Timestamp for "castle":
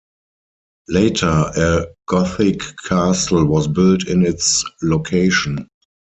2.87-3.45